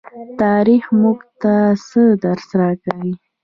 [0.41, 1.55] تاریخ موږ ته
[1.87, 3.13] څه درس راکوي؟